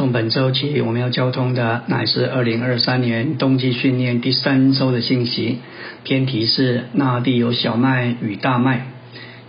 [0.00, 5.58] 从本周起，我们要交通的乃是二零二三年冬季训练第三周的信息。
[6.04, 8.86] 偏题是那地有小麦与大麦。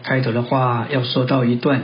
[0.03, 1.83] 开头的话要说到一段，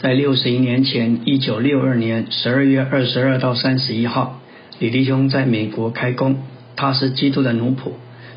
[0.00, 4.40] 在六十一年前，一九六二年十二月二十二到三十一号，
[4.80, 6.38] 李弟兄在美国开工。
[6.74, 7.92] 他是基督的奴仆，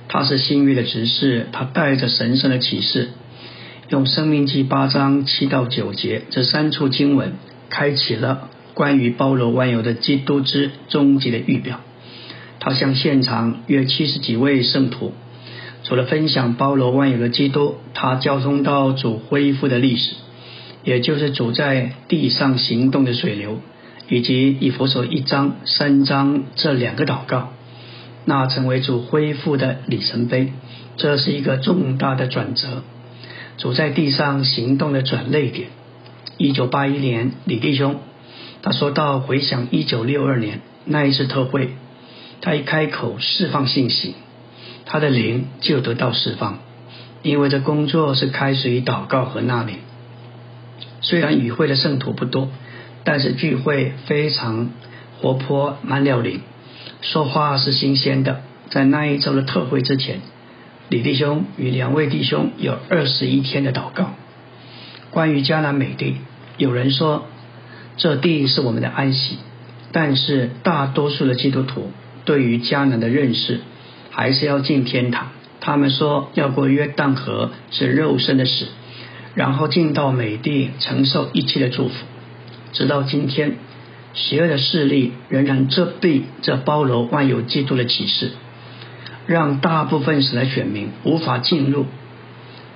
[0.07, 3.09] 他是新约的执事，他带着神圣的启示，
[3.89, 7.33] 用生命记八章七到九节这三处经文，
[7.71, 8.49] 开启了。
[8.75, 11.79] 关于包罗万有的基督之终极的预表，
[12.59, 15.13] 他向现场约七十几位圣徒，
[15.83, 20.15] 除了分享包罗万有的基督，他交通到主恢复的历史，
[20.83, 23.59] 也就是主在地上行动的水流，
[24.09, 27.53] 以及以佛所一章三章这两个祷告，
[28.25, 30.51] 那成为主恢复的里程碑。
[30.97, 32.83] 这是一个重大的转折，
[33.57, 35.69] 主在地上行动的转泪点。
[36.37, 38.01] 一九八一年，李弟兄。
[38.65, 41.75] 他说到回想一九六二年那一次特会，
[42.41, 44.15] 他一开口释放信息，
[44.85, 46.57] 他的灵就得到释放，
[47.21, 49.75] 因为这工作是开始于祷告和纳灵。
[51.01, 52.49] 虽然与会的圣徒不多，
[53.03, 54.71] 但是聚会非常
[55.21, 56.41] 活泼，满了灵，
[57.01, 58.41] 说话是新鲜的。
[58.71, 60.21] 在那一周的特会之前，
[60.89, 64.15] 李弟兄与两位弟兄有二十一天的祷告。
[65.11, 66.15] 关于迦南美地，
[66.57, 67.27] 有人说。
[67.97, 69.37] 这地是我们的安息，
[69.91, 71.91] 但是大多数的基督徒
[72.25, 73.61] 对于迦南的认识
[74.11, 75.29] 还是要进天堂。
[75.61, 78.67] 他们说要过约旦河是肉身的死，
[79.33, 81.93] 然后进到美地承受一切的祝福。
[82.73, 83.55] 直到今天，
[84.13, 88.31] 邪恶的势力仍然遮蔽这包罗万有基督的启示，
[89.25, 91.85] 让大部分神的选民无法进入。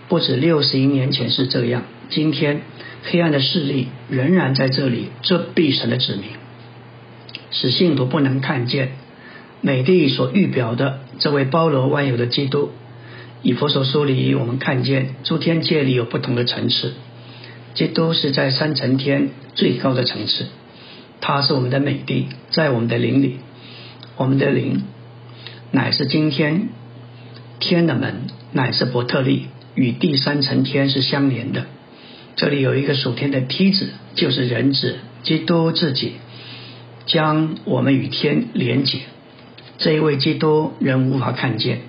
[0.08, 2.62] 不止六十一年前是这样，今天。
[3.04, 6.24] 黑暗的势力仍然在这里遮蔽神的子民，
[7.52, 8.92] 使信徒不能看见
[9.62, 12.72] 美帝所预表的这位包罗万有的基督。
[13.42, 16.94] 以佛所说里，我们看见诸天界里有不同的层次，
[17.74, 20.48] 基督是在三层天最高的层次，
[21.22, 23.38] 他是我们的美帝，在我们的灵里，
[24.18, 24.84] 我们的灵
[25.72, 26.68] 乃是今天
[27.60, 31.66] 天的门，乃是伯特利，与第三层天是相连的。
[32.40, 36.14] 这里有一个属天的梯子，就是人子基督自己，
[37.06, 39.00] 将我们与天连结。
[39.78, 41.82] 这一位基督人无法看见，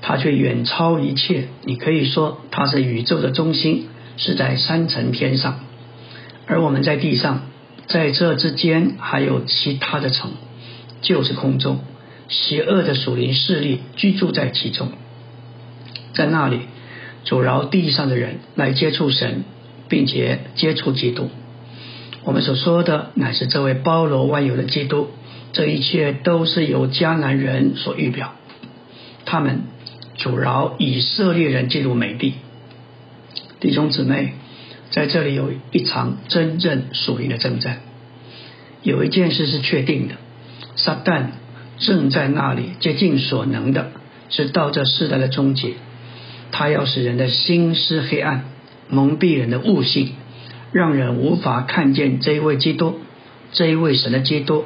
[0.00, 1.48] 他却远超一切。
[1.64, 5.60] 你可以说他是宇宙的中心，是在三层天上，
[6.46, 7.42] 而我们在地上，
[7.86, 10.30] 在这之间还有其他的层，
[11.02, 11.80] 就是空中，
[12.28, 14.88] 邪恶的属灵势力居住在其中，
[16.14, 16.60] 在那里
[17.24, 19.44] 阻挠地上的人来接触神。
[19.92, 21.28] 并且接触基督，
[22.24, 25.10] 我们所说的乃是这位包罗万有的基督。
[25.52, 28.32] 这一切都是由迦南人所预表，
[29.26, 29.64] 他们
[30.16, 32.32] 阻挠以色列人进入美地。
[33.60, 34.32] 弟兄姊妹，
[34.90, 37.80] 在这里有一场真正属灵的征战。
[38.82, 40.14] 有一件事是确定的：
[40.76, 41.32] 撒旦
[41.76, 43.90] 正在那里竭尽所能的，
[44.30, 45.74] 直到这世代的终结。
[46.50, 48.44] 他要使人的心思黑暗。
[48.92, 50.12] 蒙蔽人的悟性，
[50.70, 53.00] 让人无法看见这一位基督，
[53.52, 54.64] 这一位神的基督，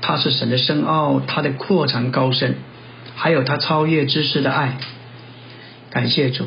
[0.00, 2.54] 他是神的深奥，他的扩长高深，
[3.16, 4.78] 还有他超越知识的爱。
[5.90, 6.46] 感谢主。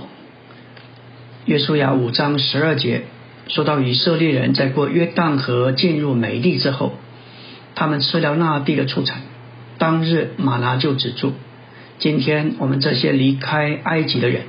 [1.45, 3.03] 约书亚五章十二节
[3.47, 6.93] 说到以色列人在过约旦河进入美地之后，
[7.75, 9.21] 他们吃了那地的出产，
[9.77, 11.33] 当日马拿就止住。
[11.99, 14.45] 今天我们这些离开埃及的人。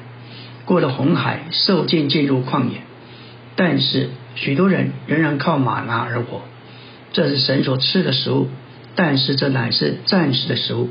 [0.70, 2.82] 过了红海，受尽进入旷野，
[3.56, 6.42] 但是许多人仍然靠马拿而活。
[7.12, 8.46] 这是神所赐的食物，
[8.94, 10.88] 但是这乃是暂时的食物。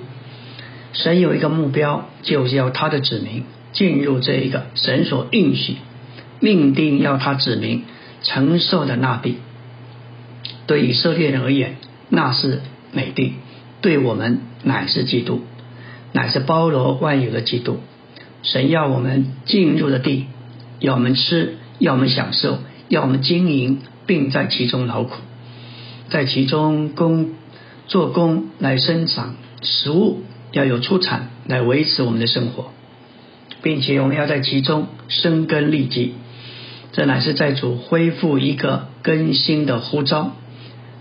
[0.92, 5.78] 神有一个目标，就是要他的子民进入这一个神所应许、
[6.42, 7.86] 命定要他子民
[8.22, 9.38] 承受的那地。
[10.68, 11.78] 对以色列人而言，
[12.10, 12.60] 那是
[12.92, 13.36] 美地；
[13.80, 15.40] 对我们，乃是基督，
[16.12, 17.80] 乃是包罗万有的基督。
[18.42, 20.26] 神要我们进入的地，
[20.80, 25.16] 要我们吃，要我们享受，要我们经营，并在其中劳苦，
[26.10, 27.32] 在其中工
[27.88, 30.22] 做工来生产食物，
[30.52, 32.72] 要有出产来维持我们的生活，
[33.62, 36.14] 并且我们要在其中生根立基。
[36.92, 40.32] 这乃是在主恢复一个更新的呼召。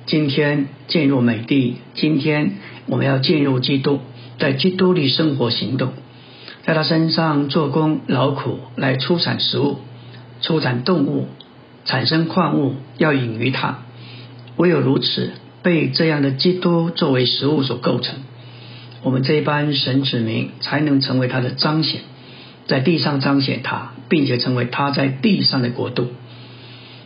[0.06, 2.52] 今天进入美地，今天
[2.86, 4.00] 我们要进入基督，
[4.38, 5.92] 在基督里生活行动。
[6.68, 9.78] 在他身上做工劳苦来出产食物，
[10.42, 11.26] 出产动物，
[11.86, 13.78] 产生矿物要隐于他。
[14.58, 15.30] 唯有如此，
[15.62, 18.16] 被这样的基督作为食物所构成。
[19.02, 22.02] 我们这一班神子民才能成为他的彰显，
[22.66, 26.08] 在地上彰显他，并且成为他在地上的国度。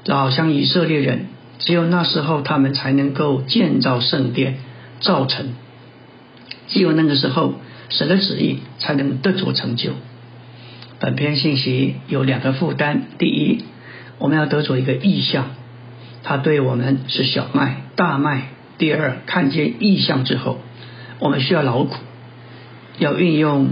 [0.03, 1.27] 就好像以色列人，
[1.61, 4.57] 只有那时候他们才能够建造圣殿、
[4.99, 5.51] 造成。
[6.67, 7.55] 只有那个时候，
[7.93, 9.93] 神的旨意才能得着成就。
[10.99, 13.65] 本篇信息有两个负担：第一，
[14.19, 15.51] 我们要得着一个意象，
[16.23, 18.49] 它对我们是小麦、大麦；
[18.79, 20.59] 第二，看见意象之后。
[21.19, 21.95] 我们需要劳苦，
[22.99, 23.69] 要运用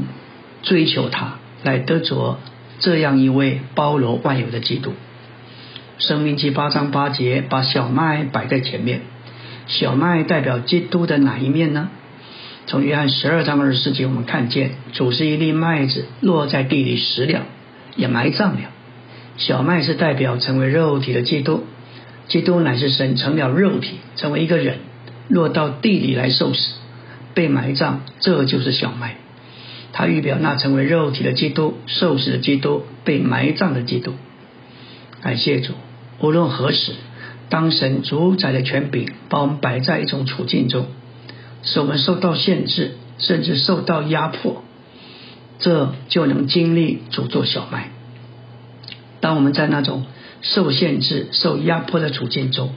[0.62, 2.38] 追求它，来得着
[2.78, 4.92] 这样一位包罗万有的基督。
[5.98, 9.00] 生命记八章八节把小麦摆在前面，
[9.66, 11.88] 小麦代表基督的哪一面呢？
[12.70, 17.42] 从约翰十二章二十四节，我们看见主是一粒麦子，落在地里死了，
[17.96, 18.60] 也埋葬了。
[19.38, 21.64] 小麦是代表成为肉体的基督，
[22.28, 24.78] 基督乃是神成了肉体，成为一个人，
[25.26, 26.74] 落到地里来受死。
[27.34, 29.16] 被埋葬，这就是小麦。
[29.92, 34.12] 它预表那成为肉体的基督、受死的基督、被埋葬的基督。
[35.22, 35.72] 感谢主，
[36.20, 36.92] 无论何时，
[37.48, 40.86] 当神主宰的权柄把我们摆在一种处境中，
[41.62, 44.62] 使我们受到限制，甚至受到压迫，
[45.58, 47.90] 这就能经历主做小麦。
[49.20, 50.04] 当我们在那种
[50.40, 52.70] 受限制、受压迫的处境中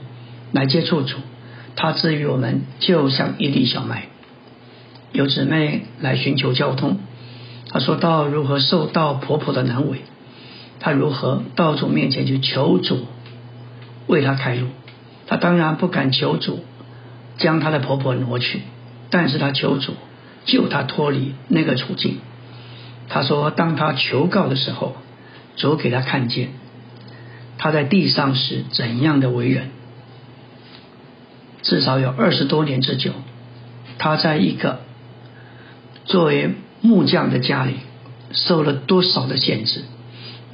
[0.52, 1.16] 来接触主，
[1.76, 4.08] 他赐予我们就像一粒小麦。
[5.12, 6.98] 有姊妹来寻求交通，
[7.70, 10.02] 她说到如何受到婆婆的难为，
[10.80, 13.06] 她如何到主面前去求主
[14.06, 14.66] 为她开路。
[15.26, 16.64] 她当然不敢求主
[17.38, 18.60] 将她的婆婆挪去，
[19.14, 19.94] 但是他求主
[20.44, 22.18] 救他脱离那个处境。
[23.08, 24.96] 他说，当他求告的时候，
[25.54, 26.48] 主给他看见
[27.56, 29.70] 他在地上是怎样的为人，
[31.62, 33.12] 至少有二十多年之久，
[33.98, 34.80] 他在一个。
[36.06, 36.50] 作为
[36.80, 37.76] 木匠的家里
[38.32, 39.82] 受了多少的限制？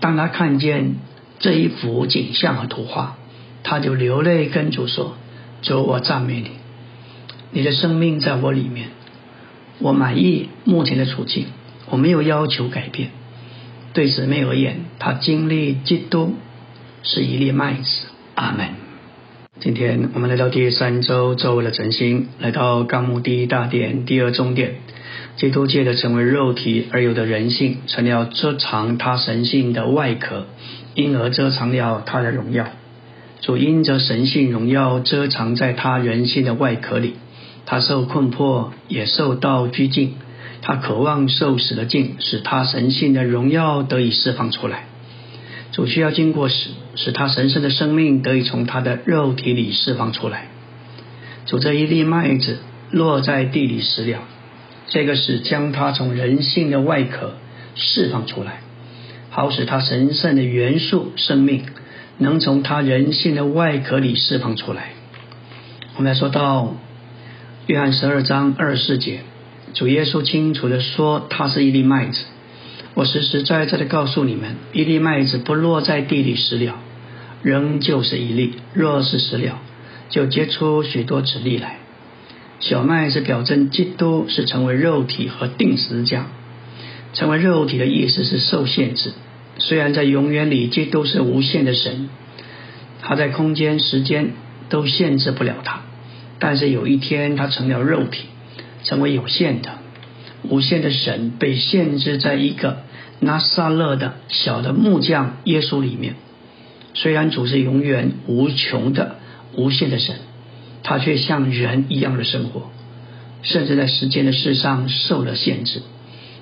[0.00, 0.96] 当他看见
[1.38, 3.16] 这一幅景象和图画，
[3.62, 5.16] 他就流泪跟主说
[5.62, 6.50] ：“主，我赞美你，
[7.52, 8.88] 你的生命在我里面，
[9.78, 11.46] 我满意目前的处境，
[11.88, 13.10] 我没有要求改变。”
[13.92, 16.34] 对姊妹而言，她经历基督
[17.02, 18.06] 是一粒麦子。
[18.36, 18.68] 阿门。
[19.58, 24.76] 今天我们来到第三周，周围的晨星，来到纲目第一大殿，第二中点。
[25.36, 30.46] 基督界的成为肉体而有的人性，成了遮藏他神性的外壳，
[30.94, 32.68] 因而遮藏了他的荣耀。
[33.40, 37.14] 主因着神性荣耀遮藏在他人性的外壳里，
[37.70, 40.16] 他受困迫，也受到拘禁。
[40.60, 44.86] 他渴望受死的境，使他神性的荣耀得以释放出来。
[45.70, 50.48] 主需要经过死，使他神圣的生命得以从他的肉体里释放出来。
[51.46, 52.58] 主这一粒麦子
[52.90, 54.18] 落在地里死了。
[54.88, 57.34] 这个是将他从人性的外壳
[57.76, 58.62] 释放出来，
[59.30, 61.66] 好使他神圣的元素生命
[62.18, 64.88] 能从他人性的外壳里释放出来。
[65.94, 66.74] 我们来说到
[67.66, 69.20] 约翰十二章二十四节，
[69.74, 72.20] 主耶稣清楚的说，他是一粒麦子。
[72.94, 76.80] 我实实在在的告诉你们，一粒麦子不落在地里死了，
[77.42, 79.60] 仍旧是一粒；若是死了，
[80.08, 81.78] 就结出许多子粒来。
[82.58, 86.26] 小麦是表征基督是成为肉体和定时家。
[87.12, 89.12] 成为肉体的意思是受限制。
[89.58, 92.08] 虽然在永远里，基督是无限的神，
[93.02, 94.32] 他在空间、时间
[94.68, 95.82] 都限制不了他。
[96.40, 98.24] 但是有一天，他成了肉体，
[98.82, 99.78] 成为有限的、
[100.42, 102.78] 无限的神，被限制在一个
[103.20, 106.16] 拿撒勒的小的木匠耶稣里面。
[106.94, 109.18] 虽然主是永远无穷的、
[109.54, 110.16] 无限的神。
[110.82, 112.70] 他却像人一样的生活，
[113.42, 115.82] 甚至在时间的事上受了限制。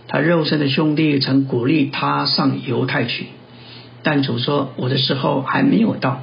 [0.06, 3.26] 他肉身的兄弟曾鼓励他上犹太去，
[4.04, 6.22] 但主说：“我的时候还没有到，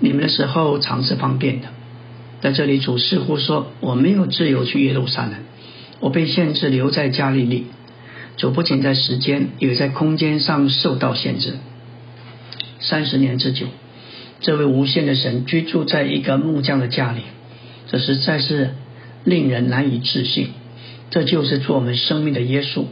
[0.00, 1.68] 你们的时候常是方便的。”
[2.44, 5.32] 在这里，主似乎说：“我没有自由去耶路撒冷，
[6.00, 7.68] 我被限制留在加利利。”
[8.36, 11.54] 主不仅在时间，也在空间上受到限制。
[12.80, 13.68] 三十年之久，
[14.40, 17.22] 这位无限的神居住在一个木匠的家里。
[17.90, 18.74] 这实在是
[19.24, 20.48] 令人难以置信。
[21.08, 22.84] 这就是做我们生命的耶稣，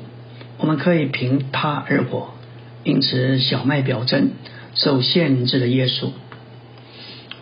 [0.57, 2.33] 我们可以凭他而活。
[2.85, 4.31] 因此，小麦表征
[4.75, 6.09] 受限制的耶稣。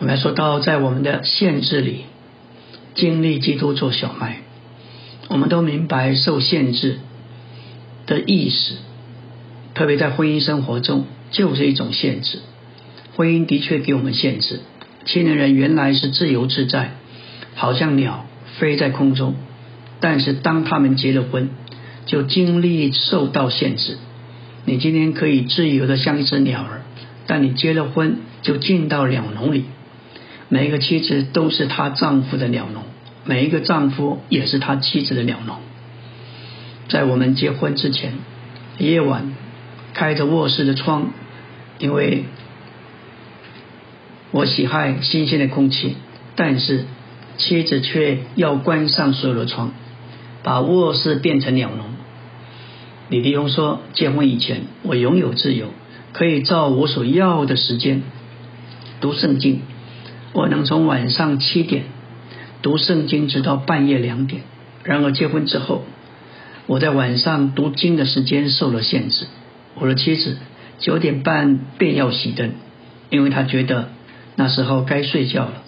[0.01, 2.05] 我们来说到，在我们的限制里
[2.95, 4.37] 经历基督做小麦，
[5.27, 6.97] 我们都明白受限制
[8.07, 8.77] 的意思。
[9.75, 12.39] 特别在婚姻生活中，就是一种限制。
[13.15, 14.61] 婚姻的确给我们限制。
[15.05, 16.93] 青年人原来是自由自在。
[17.53, 18.25] 好像鸟
[18.57, 19.35] 飞在空中。
[19.99, 21.51] 但是当他们结了婚，
[22.07, 23.99] 就经历受到限制。
[24.65, 26.81] 你今天可以自由的像一只鸟儿，
[27.27, 29.65] 但你结了婚就进到鸟笼里。
[30.53, 32.83] 每一个妻子都是她丈夫的鸟笼，
[33.23, 35.55] 每一个丈夫也是他妻子的鸟笼。
[36.89, 38.15] 在我们结婚之前，
[38.77, 39.33] 夜晚
[39.93, 41.13] 开着卧室的窗，
[41.79, 42.25] 因为
[44.31, 45.95] 我喜爱新鲜的空气，
[46.35, 46.83] 但是
[47.37, 49.71] 妻子却要关上所有的窗。
[50.43, 51.85] 把卧室变成鸟笼。
[53.09, 55.67] 李立庸说：“结婚以前，我拥有自由，
[56.11, 58.03] 可以照我所要的时间
[58.99, 59.61] 读圣经。
[60.33, 61.83] 我能从晚上七点
[62.61, 64.43] 读圣经，直到半夜两点。
[64.83, 65.83] 然而结婚之后，
[66.67, 69.27] 我在晚上读经的时间受了限制。
[69.75, 70.37] 我的妻子
[70.79, 72.51] 九点半便要熄灯，
[73.09, 73.89] 因为她觉得
[74.35, 75.63] 那时候该睡觉了。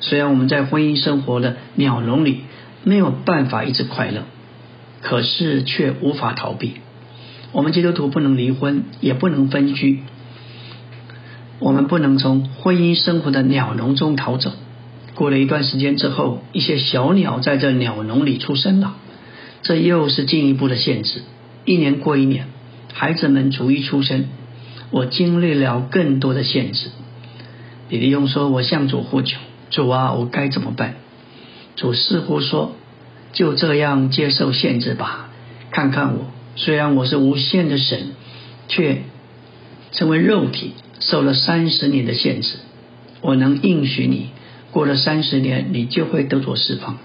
[0.00, 2.42] 虽然我们在婚姻生活的鸟笼里。”
[2.84, 4.22] 没有办法一直快乐，
[5.02, 6.74] 可是却无法逃避。
[7.50, 10.04] 我们基督徒不能离婚，也不能分居。
[11.58, 14.52] 我们不能从婚姻生活的鸟笼中逃走。
[15.14, 18.94] 过了一段时间之后，一些小鸟在这鸟笼里出生了，
[19.62, 21.22] 这又是进一步的限制。
[21.64, 22.46] 一年过一年，
[22.92, 24.26] 孩子们逐一出生，
[24.90, 26.90] 我经历了更多的限制。
[27.88, 29.38] 李立用说：“我向主呼求，
[29.70, 30.94] 主啊，我该怎么办？”
[31.74, 32.76] 主似乎说
[33.32, 35.30] ：“就这样接受限制吧。
[35.70, 38.12] 看看我，虽然我是无限的神，
[38.68, 39.02] 却
[39.92, 42.56] 成为肉体，受了三十年的限制。
[43.20, 44.28] 我能应许你，
[44.70, 46.98] 过了三十年，你就会得着释放。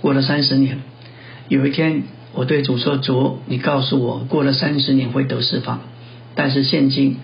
[0.00, 0.80] 过了三十年，
[1.48, 5.80] 有一天，我对主说：‘主，你告诉我，过了三十年会得释放。
[6.34, 7.16] 但是现今，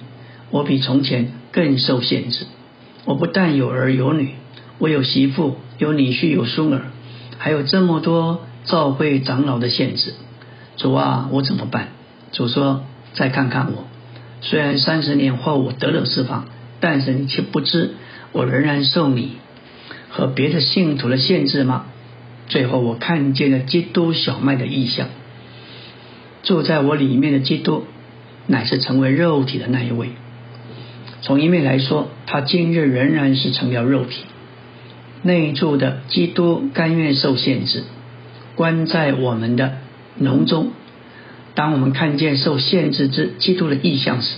[0.50, 2.46] 我比从前更受限制。
[3.04, 4.34] 我不但有儿有女。’”
[4.78, 6.86] 我有媳妇，有女婿，有孙儿，
[7.38, 10.14] 还有这么多照会长老的限制。
[10.76, 11.90] 主啊，我怎么办？
[12.32, 12.82] 主说
[13.14, 13.84] ：“再看看我。
[14.42, 16.46] 虽然三十年后我得了释放，
[16.80, 17.94] 但是你却不知
[18.32, 19.36] 我仍然受你
[20.10, 21.86] 和别的信徒的限制吗？”
[22.48, 25.08] 最后，我看见了基督小麦的意象，
[26.42, 27.84] 住在我里面的基督，
[28.46, 30.10] 乃是成为肉体的那一位。
[31.22, 34.24] 从一面来说，他今日仍然是成了肉体。
[35.22, 37.84] 内住的基督甘愿受限制，
[38.56, 39.78] 关在我们的
[40.18, 40.72] 笼中。
[41.54, 44.36] 当我们看见受限制之基督的意象时，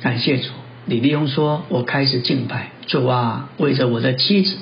[0.00, 0.50] 感谢主。
[0.86, 4.56] 李立庸说：“我开始敬拜主啊，为着我的妻子，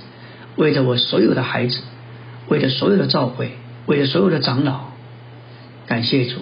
[0.56, 1.78] 为着我所有的孩子，
[2.48, 3.52] 为着所有的召会，
[3.86, 4.92] 为着所有的长老，
[5.86, 6.38] 感谢主。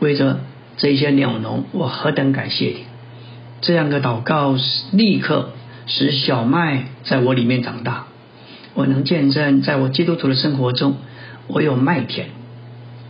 [0.00, 0.40] 为着
[0.76, 2.76] 这些鸟笼，我何等感谢你！
[3.60, 4.56] 这样的祷告
[4.92, 5.50] 立刻。”
[5.88, 8.06] 使小麦在我里面长大，
[8.74, 10.96] 我能见证，在我基督徒的生活中，
[11.46, 12.24] 我有麦田，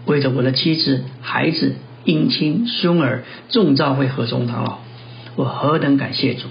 [0.07, 4.79] 为着我的妻子、孩子、姻亲、孙儿，众召会和众长老，
[5.35, 6.47] 我何等感谢主！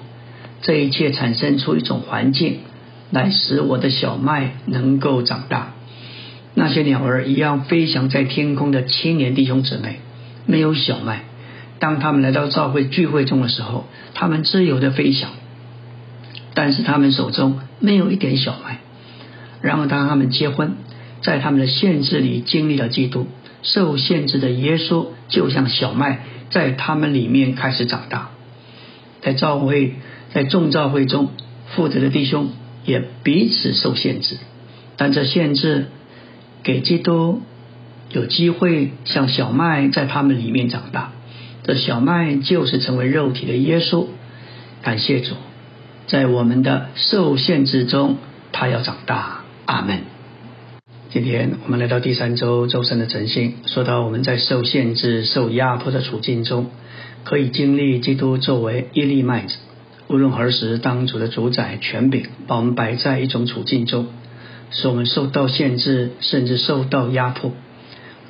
[0.61, 2.59] 这一切产生出一种环境，
[3.11, 5.73] 来使我的小麦能够长大。
[6.53, 9.99] 那些鸟儿一样飞翔在天空的青年弟兄姊妹，
[10.45, 11.23] 没有小麦，
[11.79, 15.29] 当他们来到召会聚会中的时候，他们自由的飞翔。
[16.53, 18.79] 但是他们手中没有一点小麦。
[19.61, 20.75] 然而，当他们结婚，
[21.21, 23.27] 在他们的限制里经历了基督，
[23.65, 26.19] 受限制的耶稣就像小麦，
[26.49, 28.29] 在他们里面开始长大。
[29.21, 29.95] 在教会，
[30.33, 31.29] 在众教会中，
[31.75, 32.51] 负责的弟兄
[32.85, 34.37] 也彼此受限制，
[34.97, 35.87] 但这限制
[36.61, 37.41] 给基督
[38.11, 41.11] 有机会像小麦在他们里面长大。
[41.63, 44.05] 这小麦就是成为肉体的耶稣。
[44.83, 45.33] 感谢主。
[46.05, 48.17] 在我们的受限制中，
[48.51, 49.39] 他要长大。
[49.65, 50.14] 阿门。
[51.15, 56.71] 今天我们来到第三周周三的晨星，说到我们在受限制、受压迫的处境中，
[57.23, 59.55] 可以经历基督作为一粒麦子。
[60.09, 64.07] 无论何时，当主的主宰权柄把我们摆在一种处境中，
[64.71, 67.53] 使我们受到限制，甚至受到压迫。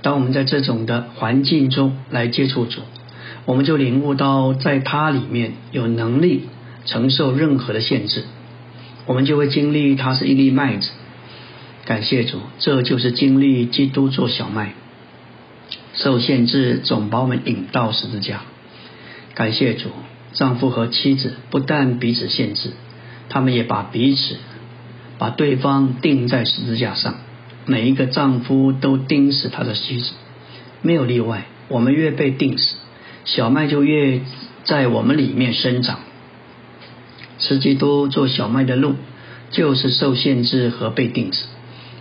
[0.04, 2.82] 当我们在这种的环境中来接触主，
[3.46, 6.44] 我们就领悟到，在他里面有能力。
[6.86, 8.26] 承受任何的限制，
[9.08, 10.88] 我们就会经历它是一粒麦子。
[11.86, 14.74] 感谢主，这就是经历基督做小麦，
[15.94, 18.42] 受限制总把我们引到十字架。
[19.36, 19.90] 感谢主，
[20.34, 22.72] 丈夫和妻子不但彼此限制，
[23.30, 24.38] 他们也把彼此
[25.20, 27.16] 把对方钉在十字架上。
[27.68, 30.12] 每一个丈夫都钉死他的妻子，
[30.82, 31.46] 没有例外。
[31.68, 32.76] 我们越被钉死，
[33.26, 34.22] 小麦就越
[34.64, 36.00] 在我们里面生长。
[37.38, 38.96] 吃基督做小麦的路，
[39.52, 41.46] 就是受限制和被定死。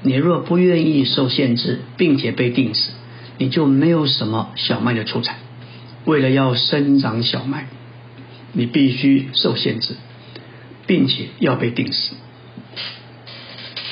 [0.06, 2.92] 你若不愿意受限制，并且被定死，
[3.38, 5.36] 你就没有什么小麦的出产。
[6.04, 7.66] 为了要生长小麦，
[8.52, 9.94] 你必须受限制，
[10.86, 12.14] 并且要被定死。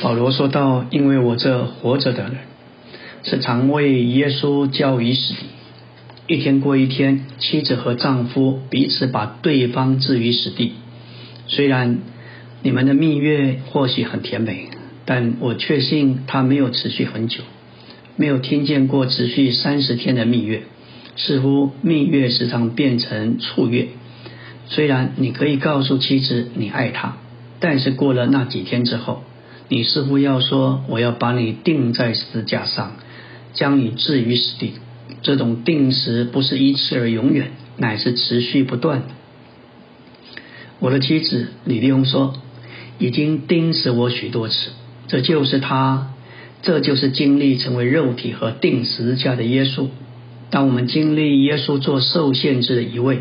[0.03, 2.37] 保罗说道：“因为我这活着的人，
[3.23, 5.47] 是常为耶稣交于死地。
[6.27, 10.75] 一天过一天，妻子和丈夫彼此把对方置于死地。
[11.49, 12.01] 虽然
[12.63, 14.69] 你们的蜜月或许很甜美，
[15.05, 17.43] 但我确信它没有持续很久。
[18.17, 20.63] 没有听见过持续三十天的蜜月。
[21.17, 23.89] 似乎蜜月时常变成处月。
[24.67, 27.17] 虽然你可以告诉妻子你爱她，
[27.61, 29.23] 但是过了那几天之后。”
[29.69, 32.97] 你似乎要说，我要把你钉在十字架上，
[33.55, 34.75] 将你置于死地。
[35.23, 39.07] 这种定时不是一次而永远，乃是持续不断的。
[40.79, 42.35] 我的妻子李丽红说，
[42.99, 44.73] 已经钉死我许多次。
[45.13, 46.11] 这就是他，
[46.63, 49.89] 这就是经历成为肉体和钉十字架的耶稣。
[50.49, 53.21] 当我们经历耶稣做受限制的一位，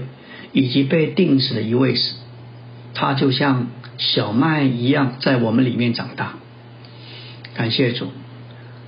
[0.53, 2.13] 以及被定死的一位时，
[2.93, 3.67] 他就像
[3.97, 6.35] 小麦一样在我们里面长大。
[7.55, 8.07] 感谢主，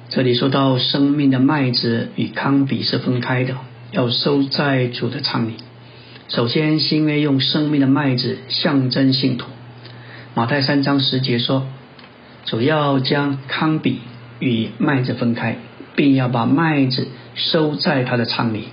[0.07, 3.57] 这里说到生命的麦子与康比是分开的，
[3.91, 5.55] 要收在主的仓里。
[6.29, 9.47] 首先，新约用生命的麦子象征信徒。
[10.35, 11.67] 马太三章十节说，
[12.45, 13.99] 主要将康比
[14.39, 15.57] 与麦子分开，
[15.95, 18.65] 并要把麦子收在他的仓里。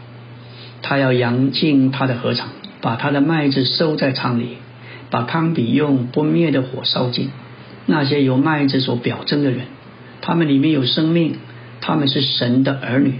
[0.83, 2.49] 他要扬进他的禾场，
[2.81, 4.57] 把他的麦子收在仓里，
[5.11, 7.31] 把康比用不灭的火烧尽。
[7.87, 9.67] 那些由麦子所表征的人。
[10.21, 11.37] 他们里面有生命，
[11.81, 13.15] 他们是神的儿女。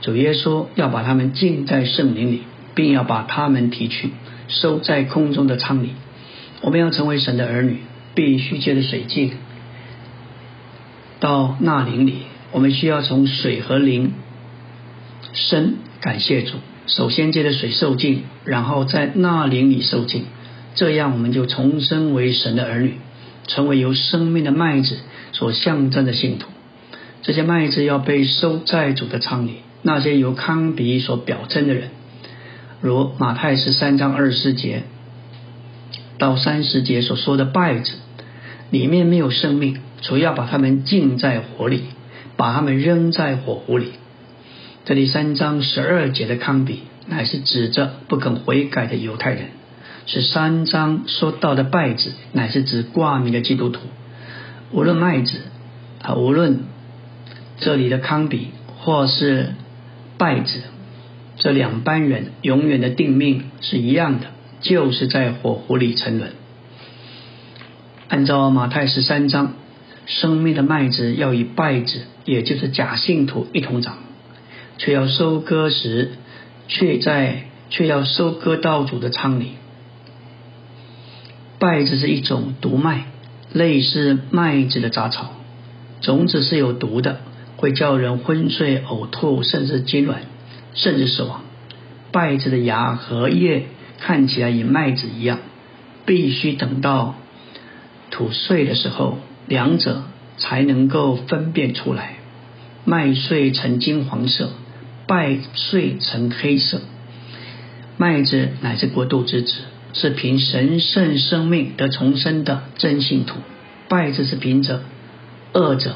[0.00, 2.42] 主耶稣要把他们浸在圣灵里，
[2.74, 4.10] 并要把他们提去
[4.48, 5.90] 收在空中的仓里。
[6.60, 7.78] 我们要成为神的儿女，
[8.14, 9.32] 必须借着水浸
[11.24, 12.16] 到那林里。
[12.52, 14.12] 我们需要从水和灵
[15.32, 15.76] 生。
[16.02, 20.24] 感谢主，首先借着水受浸，然后在那林里受浸，
[20.74, 22.98] 这样我们就重生为神的儿女，
[23.46, 24.98] 成为由生命的麦子。
[25.32, 26.48] 所象征的信徒，
[27.22, 29.62] 这些麦子要被收在主的仓里。
[29.80, 31.88] 那些由康比所表征的人，
[32.82, 34.82] 如马太十三章二十节
[36.18, 37.94] 到三十节所说的稗子，
[38.70, 41.84] 里面没有生命，主要把他们浸在火里，
[42.36, 43.92] 把他们扔在火湖里。
[44.84, 49.46] 这里三章十二节的康比，乃是指着不肯悔改的犹太人；
[50.04, 53.80] 是三章说到的稗子，乃是指挂名的基督徒。
[54.72, 55.38] 无论麦子
[56.02, 56.60] 啊，无论
[57.58, 59.54] 这里的康比或是
[60.18, 60.60] 稗子，
[61.38, 64.26] 这两班人永远的定命是一样的，
[64.60, 66.32] 就是在火湖里沉沦。
[68.08, 69.54] 按照马太十三章，
[70.06, 73.98] 生命的麦子要与稗子，也就是假信徒一同长，
[74.78, 76.12] 却要收割时，
[76.68, 79.52] 却在却要收割到主的仓里。
[81.58, 83.06] 稗子是一种毒麦。
[83.52, 85.30] 类似麦子的杂草，
[86.00, 87.20] 种子是有毒的，
[87.56, 90.14] 会叫人昏睡、呕吐，甚至痉挛，
[90.74, 91.42] 甚至死亡。
[92.10, 93.66] 稗子的芽和叶
[94.00, 95.38] 看起来与麦子一样，
[96.04, 97.14] 必须等到
[98.10, 100.02] 土碎的时候，两者
[100.38, 102.16] 才能够分辨出来。
[102.84, 104.50] 麦穗呈金黄色，
[105.06, 106.80] 败穗呈黑色。
[107.96, 109.54] 麦子乃是国度之子。
[109.96, 113.36] 是凭神圣生命得重生的真信徒，
[113.88, 114.82] 败子是凭着
[115.52, 115.94] 恶者，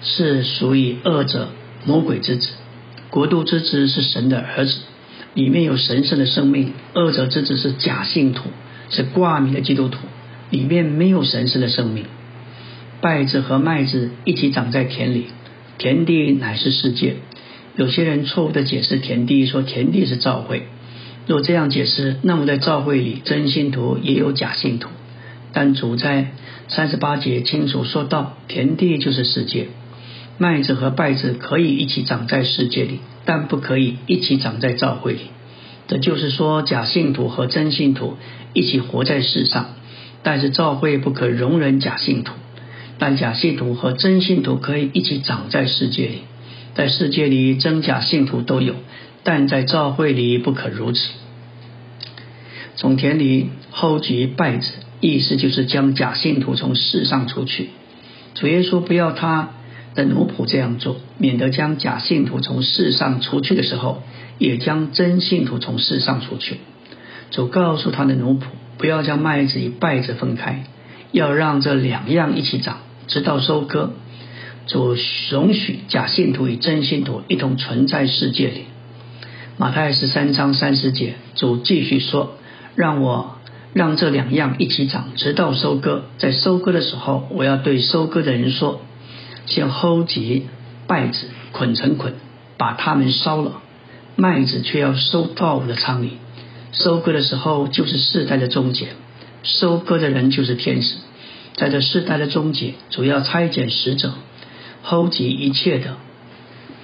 [0.00, 1.50] 是属于恶者
[1.84, 2.48] 魔鬼之子；
[3.10, 4.78] 国度之子是神的儿子，
[5.34, 8.48] 里面有神圣的生命；恶者之子是假信徒，
[8.88, 9.98] 是挂名的基督徒，
[10.50, 12.04] 里面没有神圣的生命。
[13.02, 15.26] 稗子和麦子一起长在田里，
[15.78, 17.16] 田地乃是世界。
[17.76, 20.68] 有些人错误的解释田地，说田地是教会。
[21.26, 24.88] 若这样解释，那么在教会里，真信徒也有假信徒。
[25.52, 26.32] 但主在
[26.68, 29.68] 三十八节清楚说道：田地就是世界，
[30.38, 35.20] 麦子和稗子可以一起长在世界里，但不可以一起长在教会里。
[35.88, 38.16] 这就是说，假信徒和真信徒
[38.52, 39.74] 一起活在世上，
[40.24, 42.34] 但是教会不可容忍假信徒。
[42.98, 46.22] 但假信徒和真信徒可以一起长在世界里，
[46.74, 48.74] 在世界里真假信徒都有。
[49.22, 51.10] 但在教会里不可如此。
[52.76, 54.68] 从田里薅举稗子，
[55.00, 57.70] 意思就是将假信徒从世上除去。
[58.34, 59.50] 主耶稣不要他
[59.94, 64.02] 的奴仆这样做，免得将假信徒从世上除去的时候，
[64.38, 66.56] 也将真信徒从世上除去。
[67.30, 68.42] 主告诉他的奴仆，
[68.78, 70.64] 不要将麦子与稗子分开，
[71.12, 73.92] 要让这两样一起长，直到收割。
[74.66, 74.96] 主
[75.30, 78.64] 容许假信徒与真信徒一同存在世界里。
[79.58, 82.36] 马太十三章三十节，主继续说
[82.74, 83.36] ：“让我
[83.72, 86.04] 让这两样一起长，直到收割。
[86.18, 88.80] 在收割的时候，我要对收割的人说：
[89.46, 90.46] 先薅集
[90.88, 92.14] 稗子，捆成捆，
[92.56, 93.60] 把它们烧了；
[94.16, 96.12] 麦子却要收到我的仓里。
[96.74, 98.88] 收割的时候就是世代的终结，
[99.42, 100.96] 收割的人就是天使。
[101.56, 104.12] 在这世代的终结，主要拆解使者。”
[104.86, 105.96] 收集一切的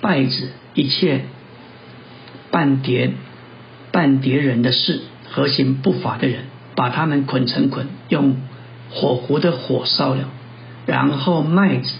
[0.01, 1.27] 败子，一切
[2.51, 3.13] 半叠
[3.93, 5.01] 半叠人的事，
[5.31, 8.39] 和行不法的人，把他们捆成捆，用
[8.89, 10.31] 火狐的火烧了。
[10.87, 11.93] 然后麦子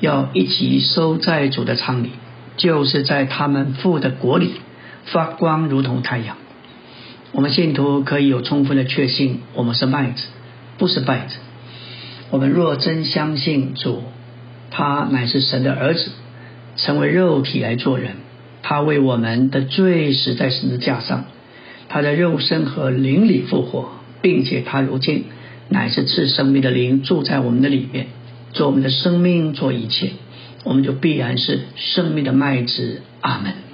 [0.00, 2.10] 要一起收在主的仓里，
[2.58, 4.52] 就是在他们父的国里
[5.06, 6.36] 发光，如同太阳。
[7.32, 10.24] 我们信徒可以有充分的确信，我们是麦子，
[10.78, 11.36] 不是败子。
[12.30, 14.02] 我们若真相信主。
[14.70, 16.10] 他乃是神的儿子，
[16.76, 18.16] 成为肉体来做人。
[18.62, 21.24] 他为我们的罪死在十字架上，
[21.88, 23.88] 他的肉身和灵里复活，
[24.20, 25.24] 并且他如今
[25.70, 28.08] 乃是赐生命的灵住在我们的里面，
[28.52, 30.10] 做我们的生命，做一切，
[30.64, 33.00] 我们就必然是生命的麦子。
[33.22, 33.67] 阿门。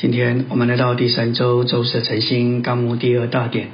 [0.00, 3.68] 今天我们来到第三周周四的晨星纲目第二大点，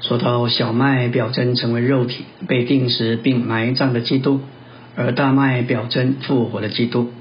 [0.00, 4.40] 说到小麦表征成为肉体，被定时并埋葬的基督。
[4.96, 7.12] 而大麦表征复活的基督，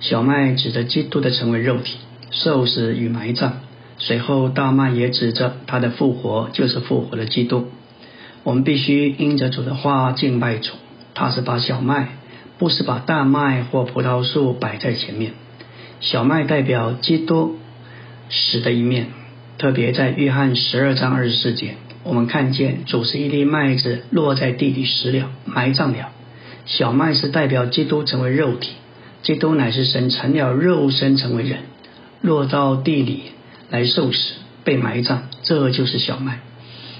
[0.00, 1.98] 小麦指着基督的成为肉体、
[2.32, 3.52] 受死与埋葬，
[3.96, 7.68] 随后大麦也指着他的复活，就是复活的基督。
[8.42, 10.72] 我们必须因着主的话敬拜主，
[11.14, 12.08] 他是把小麦，
[12.58, 15.30] 不是把大麦或葡萄树摆在前面。
[16.00, 17.56] 小麦代表基督
[18.30, 19.08] 死的一面，
[19.58, 26.12] 特别在约翰十二章二十四节，我们看见主是一粒麦子落在地里死了，埋葬了。
[26.64, 28.70] 小麦是代表基督成为肉体，
[29.22, 31.60] 基督乃是神成了肉身成为人，
[32.20, 33.22] 落到地里
[33.68, 36.40] 来受死被埋葬，这就是小麦。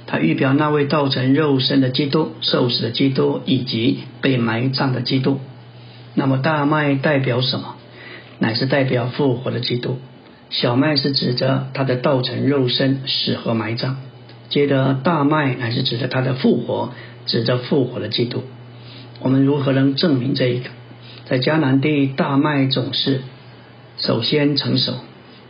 [0.07, 5.39] 它预表那位道成肉身的基督、受死的基督以及被埋葬的基督。
[6.15, 7.77] 那么大麦代表什么？
[8.41, 9.99] 乃是代表复活的基督。
[10.51, 13.95] 小麦是指着他的道成肉身死和埋葬，
[14.49, 16.93] 接着大麦乃是指着他的复活，
[17.25, 18.43] 指着复活的基督。
[19.21, 20.71] 我们如何能证明这一个？
[21.27, 23.21] 在迦南地，大麦总是
[23.97, 24.95] 首先成熟。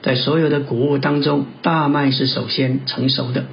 [0.02, 3.46] 在所有的谷物当中，大麦是首先成熟的。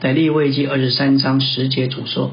[0.00, 2.32] 在利未记二十三章十节主说：“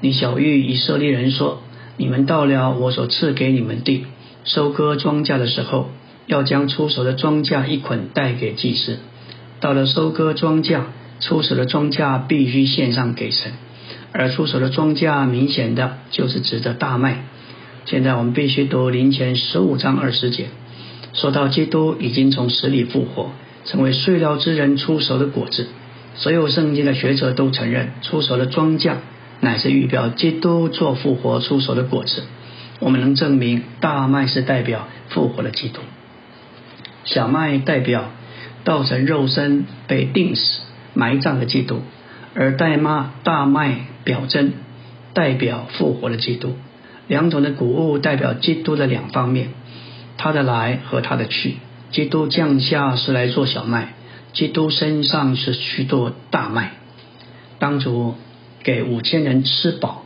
[0.00, 1.62] 你小玉以色列人说：
[1.98, 4.06] 你们到了我所赐给你们地，
[4.44, 5.90] 收割庄稼的时候，
[6.26, 8.98] 要将出手的庄稼一捆带给祭司。
[9.60, 10.82] 到了收割庄稼，
[11.20, 13.52] 出手的庄稼必须献上给神。”
[14.12, 17.24] 而出手的庄稼，明显的就是指着大麦。
[17.84, 20.46] 现在我们必须读林前十五章二十节，
[21.12, 23.30] 说到基督已经从死里复活，
[23.64, 25.68] 成为睡了之人出手的果子。
[26.14, 28.96] 所有圣经的学者都承认，出手的庄稼
[29.40, 32.24] 乃是预表基督做复活出手的果子。
[32.80, 35.80] 我们能证明大麦是代表复活的基督，
[37.04, 38.10] 小麦代表
[38.64, 40.62] 道成肉身被钉死
[40.94, 41.82] 埋葬的基督。
[42.32, 44.52] 而代骂大麦表征
[45.14, 46.54] 代表复活的基督，
[47.08, 49.48] 两种的谷物代表基督的两方面，
[50.16, 51.56] 他的来和他的去。
[51.90, 53.94] 基督降下是来做小麦，
[54.32, 56.70] 基督身上是去做大麦。
[57.58, 58.14] 当主
[58.62, 60.04] 给五千人吃饱，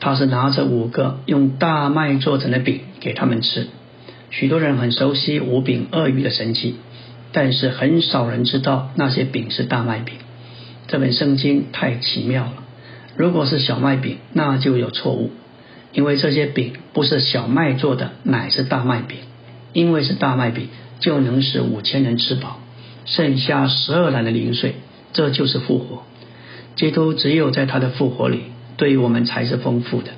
[0.00, 3.68] 他是拿着五个用大麦做成的饼给他们吃。
[4.30, 6.76] 许多人很熟悉五饼鳄鱼的神奇，
[7.32, 10.14] 但是很少人知道那些饼是大麦饼。
[10.86, 12.64] 这本圣经太奇妙了。
[13.16, 15.30] 如果是小麦饼，那就有错误，
[15.92, 19.18] 因为这些饼不是小麦做的，乃是大麦饼。
[19.74, 22.58] 因为是大麦饼，就能使五千人吃饱，
[23.04, 24.76] 剩下十二篮的零碎，
[25.12, 26.04] 这就是复活。
[26.74, 28.44] 基督只有在他的复活里，
[28.78, 30.12] 对于我们才是丰富的。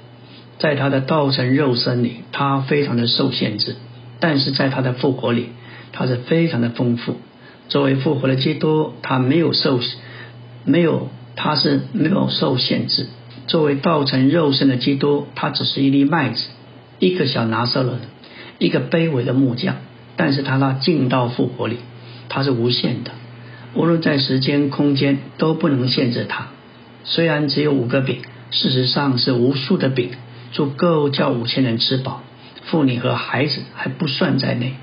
[0.59, 3.73] 在他的道成肉身里，他非常的受限制；
[4.21, 5.49] 但是在他的复活里，
[5.93, 7.17] 他是非常的丰富。
[7.69, 9.81] 作为复活的基督，他没有受。
[10.65, 13.07] 没有，他是没有受限制。
[13.47, 16.45] 作为道成肉身的基督，他只是一粒麦子，
[16.99, 17.99] 一个小拿撒勒，
[18.59, 19.77] 一个卑微的木匠。
[20.17, 21.79] 但是他那进到复活里，
[22.29, 23.13] 他是无限的，
[23.75, 26.49] 无论在时间、空间都不能限制他。
[27.05, 28.19] 虽然只有五个饼，
[28.51, 30.11] 事实上是无数的饼，
[30.53, 32.23] 足够叫五千人吃饱，
[32.71, 34.75] 妇女和孩子还不算在内。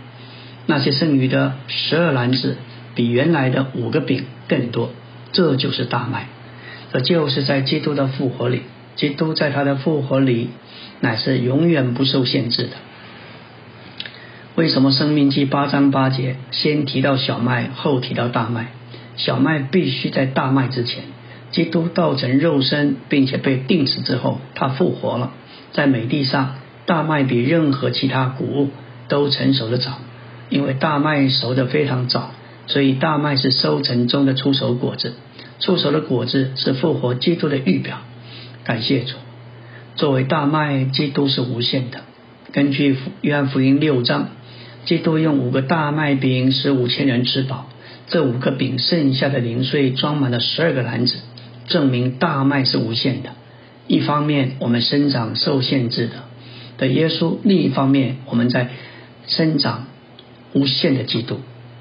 [0.66, 2.58] 那些剩余的十二篮子，
[2.94, 4.92] 比原来的五个饼更多。
[5.32, 6.28] 这就是大麦，
[6.92, 8.64] 这就是在基督的复活里，
[8.96, 10.50] 基督在他的复活里
[11.00, 12.72] 乃是永远不受限制的。
[14.56, 18.68] 为什么《生命记》八章八节先提到小麦，后提到大麦？
[19.16, 21.04] 小麦必须在大麦之前。
[21.52, 25.32] 基督道成肉身，并且被钉死之后，他复活了。
[25.72, 26.56] 在美地上，
[26.88, 28.70] 大麦比任何其他谷物
[29.10, 30.00] 都成熟的早，
[30.50, 32.32] 因为大麦熟的非常早，
[32.66, 35.14] 所以大麦是收成中的出熟果子。
[35.60, 37.98] 出熟的果子是复活基督的预表。
[38.64, 39.16] 感谢主，
[39.96, 42.00] 作为大麦，基督是无限的。
[42.54, 44.30] 根据约翰福音六章，
[44.86, 47.68] 基督用五个大麦饼使五千人吃饱，
[48.08, 51.18] 这五个饼剩下的零碎装满了十二个篮子。
[51.68, 53.32] 证明大麦是无限的。
[53.88, 56.14] 一方面，我们生长受限制的
[56.78, 58.70] 的耶稣；另一方面，我们在
[59.28, 59.88] 生长
[60.54, 61.40] 无限的基督。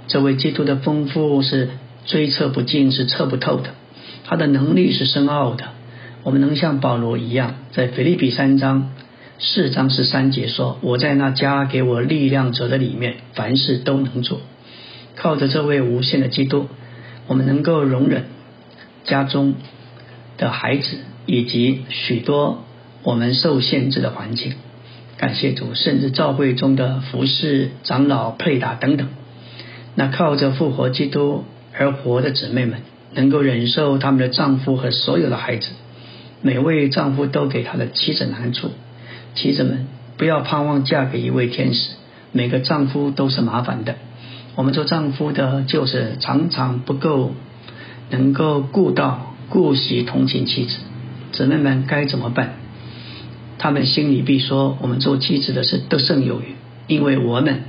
[0.09, 1.71] 这位基督的丰富是
[2.05, 3.71] 追测不尽，是测不透的。
[4.25, 5.65] 他的能力是深奥的。
[6.23, 8.91] 我们能像保罗一样，在腓立比三章
[9.39, 14.41] 四章十三节说：“我在那加给我力量者的里面，凡事都能做。”
[15.17, 16.67] 靠着这位无限的基督，
[17.27, 18.25] 我们能够容忍
[19.05, 19.55] 家中。
[20.39, 22.63] 的孩子，以及许多
[23.03, 24.53] 我们受限制的环境，
[25.19, 29.09] 感谢主，甚至教会中的服侍长老、配搭等等，
[29.95, 32.81] 那靠着复活基督而活的姊妹们，
[33.15, 35.69] 能够忍受他们的丈夫和所有的孩子。
[36.43, 38.71] 每位丈夫都给他的妻子难处，
[39.35, 41.91] 妻子们不要盼望嫁给一位天使，
[42.33, 43.95] 每个丈夫都是麻烦的。
[44.55, 47.33] 我们做丈夫的，就是常常不够
[48.11, 49.33] 能够顾到。
[49.49, 50.77] 顾惜同情妻子，
[51.31, 52.55] 姊妹们该怎么办？
[53.59, 56.55] 他们心里必说：我们做妻子的是得胜有余，
[56.87, 57.63] 因为我们，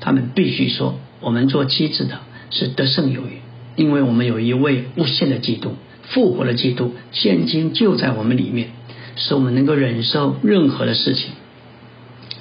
[0.00, 3.40] 他们必须说：我们做妻子的是得胜有余，
[3.76, 8.70] 因为我们有一位无限的基督，复活的基督，现今就在我们里面，
[9.16, 11.32] 使我们能够忍受任何的事情。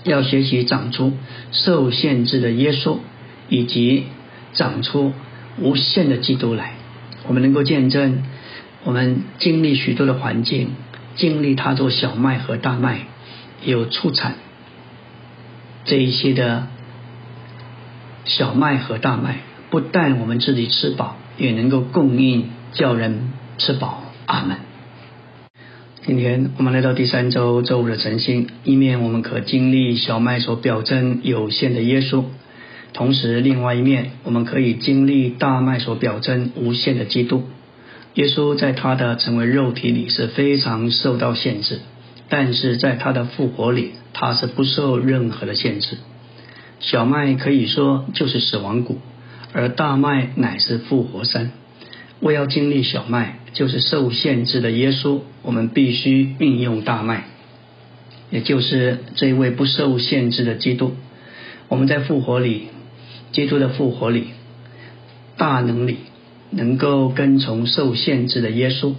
[0.05, 1.11] 要学习长出
[1.51, 2.99] 受限制的耶稣，
[3.49, 4.05] 以及
[4.53, 5.11] 长出
[5.59, 6.75] 无限的基督来。
[7.27, 8.23] 我们能够见证，
[8.85, 10.69] 我们经历许多的环境，
[11.19, 13.01] 经历他做小麦和大麦，
[13.63, 14.35] 有出产
[15.83, 16.67] 这一些的
[18.23, 24.03] 小麦和大麦，不但我们自己吃饱，也能够供应叫人吃饱。
[24.25, 24.57] 阿门。
[26.05, 32.23] 今天我们来到第三周周五的晨星，一面我们可经历小麦所表征有限的耶稣。
[32.93, 37.43] 同时，另外一面，我们可以经历大麦所表征无限的基督。
[38.15, 41.79] 耶稣在他的成为肉体里是非常受到限制，
[42.27, 45.97] 但是在他的复活里，他是不受任何的限制。
[46.79, 48.99] 小麦可以说就是死亡谷，
[49.53, 51.51] 而大麦乃是复活山。
[52.19, 57.25] 为要经历小麦，就是受限制的耶稣，我们必须运用大麦，
[58.31, 60.93] 也就是这位不受限制的基督。
[61.67, 62.67] 我们在复活里。
[63.31, 64.29] 基督的复活里，
[65.37, 65.97] 大能里
[66.51, 68.93] 能够跟从受限制的耶稣。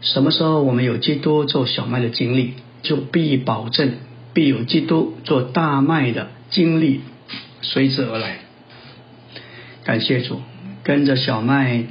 [0.00, 3.92] 什么时候我们有基督做小麦的经历，就必保证
[4.34, 7.00] 必有基督做大麦的经历
[7.60, 8.38] 随之而来。
[9.84, 10.40] 感谢主，
[10.82, 11.84] 跟着小麦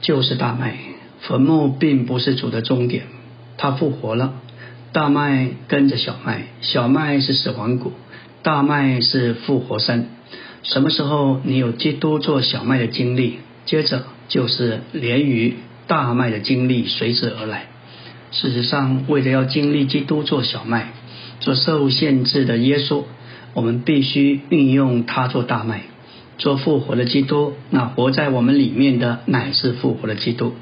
[0.00, 0.76] 就是大麦。
[1.20, 3.04] 坟墓并不是主的终点，
[3.56, 4.34] 他复活了。
[4.92, 7.92] 大麦跟着小麦，小麦是死亡谷，
[8.42, 10.06] 大麦是复活山。
[10.62, 15.54] 什么时候你有基督做小麦的经历，接着就是连于
[15.86, 17.66] 大麦的经历随之而来。
[18.32, 20.92] 事实上，为了要经历基督做小麦，
[21.40, 23.04] 做受限制的耶稣，
[23.52, 25.82] 我们必须运用他做大麦，
[26.36, 27.52] 做复活的基督。
[27.70, 30.54] 那活在我们里面的乃是复活的基督。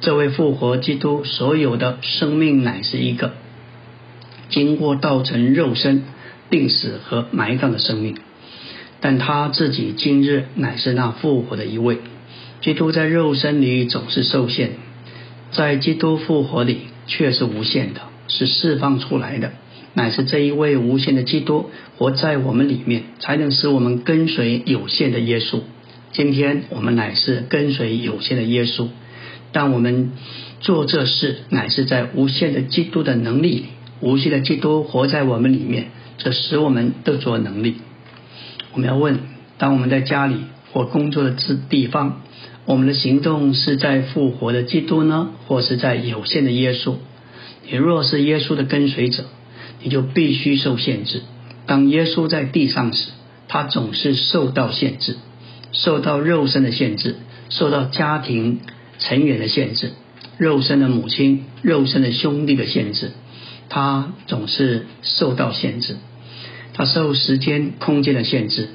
[0.00, 3.34] 这位复活基督所有的生命乃是一个
[4.48, 6.04] 经过道成肉身、
[6.48, 8.16] 病死和埋葬的生命。
[9.00, 11.98] 但他自己今日乃是那复活的一位。
[12.62, 14.70] 基督在肉身里总是受限，
[15.50, 19.50] 在基督复活里却是无限的，是释放出来的，
[19.94, 25.58] 乃是这一位无限的基督活在我们里面，才能使我们跟随有限的耶稣。
[26.12, 28.86] 今天我们乃是跟随有限的耶稣，
[29.50, 30.12] 但我们
[30.60, 33.64] 做这事乃是在无限的基督的能力里，
[34.00, 35.86] 无限的基督活在我们里面，
[36.18, 37.76] 这使我们得着能力。
[38.72, 39.18] 我们要问：
[39.58, 40.36] 当我们在家里
[40.72, 42.22] 或工作的之地方，
[42.64, 46.94] 我们的行动是在复活的基督呢，或是在有限的耶稣？
[47.68, 49.24] 你若是耶稣的跟随者，
[49.82, 51.22] 你就必须受限制。
[51.66, 53.10] 当耶稣在地上时，
[53.48, 55.16] 他总是受到限制，
[55.72, 57.16] 受到肉身的限制，
[57.48, 58.60] 受到家庭
[58.98, 59.90] 成员的限制。
[60.38, 63.10] 肉身的母亲、肉身的兄弟的限制，
[63.68, 65.96] 他总是受到限制，
[66.74, 68.68] 他受时间、空间的限制。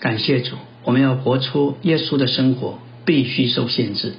[0.00, 4.12] 感谢主，我们要活出耶稣的生活，必须受限制。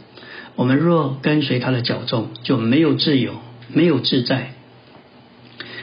[0.55, 3.35] 我们若跟随他的脚踪，就没有自由，
[3.71, 4.55] 没有自在。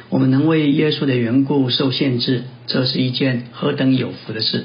[0.09, 4.65] 我们能为耶稣的缘故受限制，这是一件何等有福的事！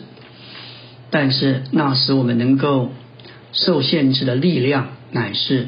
[1.12, 2.92] 但是那时我们能够
[3.54, 5.68] 受限制的力量，乃是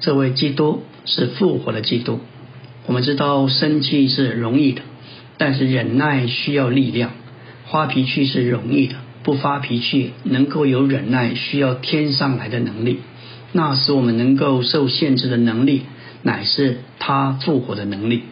[0.00, 2.20] 这位基督是复活的基督。
[2.86, 4.80] 我们知道生气是容易的，
[5.36, 7.10] 但是忍耐需要力量；
[7.70, 12.98] 发脾气是容易的，不发脾气能够有忍耐，需要天上来的能力。
[13.52, 15.82] 那时我们能够受限制的能力。
[16.24, 18.22] 乃是他复活的能力，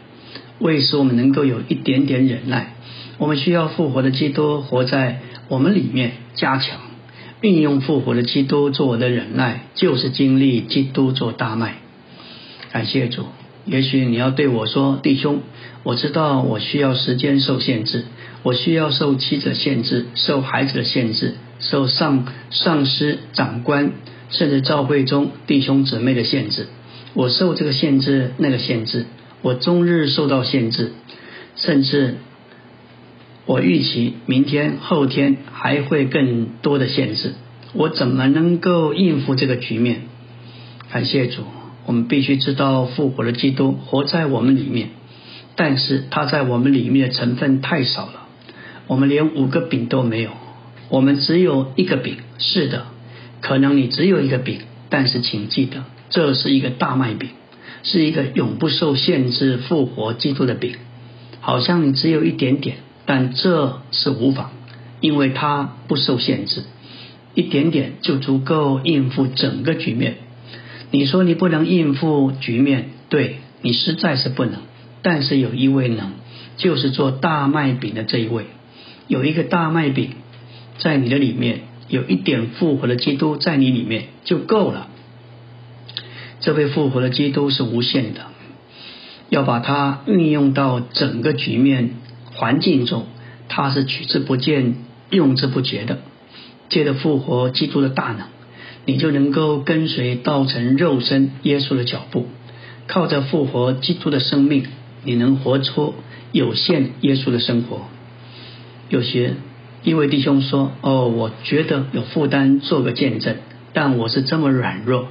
[0.60, 2.74] 为使我们能够有一点点忍耐，
[3.18, 6.78] 我们需要复活的基督活在我们里面，加强
[7.40, 11.78] 运用复活的基督做我的忍耐，就是经历基督做大麦。
[12.70, 13.24] 感谢主，
[13.66, 15.40] 也许你要对我说，弟兄，
[15.82, 18.04] 我知道我需要时间受限制，
[18.42, 23.92] 我需要受妻子的限制，受孩子的限制，受上上司、长官，
[24.30, 26.66] 甚至教会中弟兄姊妹的限制。
[27.12, 29.06] 我受这个限制，那个限制，
[29.42, 30.92] 我终日受到限制，
[31.56, 32.16] 甚至
[33.44, 37.34] 我预期明天、后天还会更多的限制。
[37.72, 40.02] 我怎么能够应付这个局面？
[40.90, 41.42] 感谢主，
[41.84, 44.90] 我们必须知道复活的基督活在我们里面，
[45.56, 48.19] 但是他在我们里面的成分太少了。
[48.90, 50.32] 我们连五个饼都没有，
[50.88, 52.16] 我们只有一个饼。
[52.38, 52.86] 是的，
[53.40, 55.84] 可能你只有一个饼，但是请记得。
[56.08, 57.28] 这是一个大麦饼，
[57.84, 60.74] 是一个永不受限制复活基督的饼。
[61.40, 64.50] 好像你只有一点点，但这是无妨，
[65.00, 66.64] 因为它不受限制，
[67.34, 70.16] 一点点就足够应付整个局面。
[70.90, 74.54] 你说你不能应付局面，对你实在是不能。
[75.02, 76.14] 但是有一位能，
[76.56, 78.46] 就是做大麦饼的这一位，
[79.10, 80.12] 有一个大麦饼
[80.78, 84.86] 在你的里面，有一点复活的基督在你里面就够了。
[86.38, 88.20] 这位复活的基督是无限的，
[89.28, 91.96] 要把它运用到整个局面
[92.36, 93.06] 环境中，
[93.48, 94.76] 它是取之不尽、
[95.10, 95.98] 用之不竭的。
[96.68, 98.28] 借着复活基督的大能，
[98.86, 102.28] 你就能够跟随道成肉身耶稣的脚步，
[102.86, 104.66] 靠着复活基督的生命，
[105.02, 105.94] 你能活出
[106.30, 107.88] 有限耶稣的生活。
[108.90, 109.36] 有些
[109.82, 113.36] 一位弟兄说：“哦，我觉得有负担做个见证，
[113.72, 115.08] 但我是这么软弱。”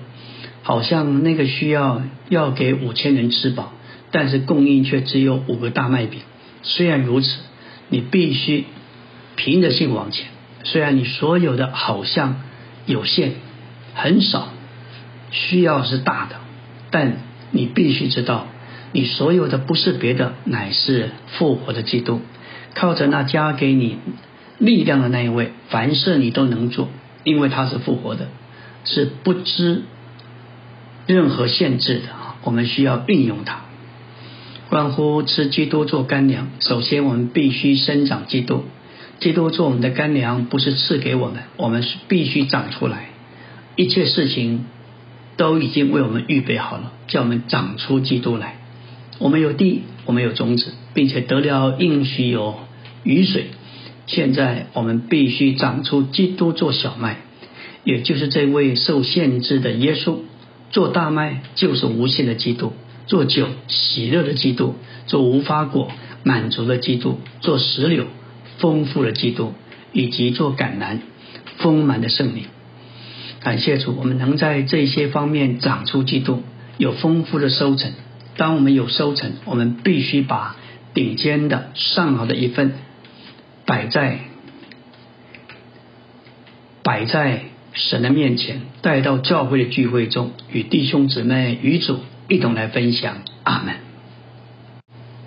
[0.61, 3.71] 好像那个需要要给五千人吃饱，
[4.11, 6.19] 但是供应却只有五个大麦饼。
[6.61, 7.39] 虽然如此，
[7.87, 8.65] 你必须
[9.35, 10.27] 凭着信往前。
[10.65, 12.41] 虽然你所有的好像
[12.85, 13.31] 有限、
[13.95, 14.49] 很少，
[15.31, 16.35] 需要是大的，
[16.91, 17.13] 但
[17.51, 18.45] 你必须知道，
[18.91, 22.21] 你所有的不是别的，乃是复活的基督。
[22.73, 23.97] 靠着那加给你
[24.57, 26.89] 力量的那一位，凡事你都能做，
[27.23, 28.27] 因为他是复活的，
[28.85, 29.83] 是不知。
[31.07, 32.09] 任何限制的，
[32.43, 33.61] 我们需要运用它。
[34.69, 38.65] 关乎吃基督做干粮，首先我们必须生长基督。
[39.19, 43.09] 基督做我们的干粮，不是赐给我们，我们是必须长出来。
[43.75, 44.65] 一切事情
[45.35, 48.57] 都已经为我们预备好了，叫我们长出基督来。
[49.17, 52.55] 我们有地，我们有种子，并且得了应许有
[53.03, 53.45] 雨水。
[54.07, 57.17] 现在我们必须长出基督做小麦，
[57.83, 60.15] 也就是这位受限制的耶稣。
[60.71, 62.73] 做大麦就是无限的基督，
[63.05, 64.73] 做酒喜乐的基督，
[65.05, 65.91] 做无花果
[66.23, 68.07] 满足的基督，做石榴
[68.57, 69.53] 丰富的基督，
[69.93, 71.01] 以及做橄榄
[71.57, 72.45] 丰满的圣灵。
[73.41, 76.41] 感谢主，我们能在这些方面长出基督，
[76.79, 77.91] 有丰富的收成。
[78.37, 80.55] 当我们有收成，我们必须把
[80.93, 82.73] 顶尖的上好的一份
[83.65, 84.19] 摆在
[86.83, 87.43] 摆在。
[87.71, 93.17] 神的面前，带到教会的聚会中，与弟兄姊妹与主一同来分享。
[93.43, 93.75] 阿门。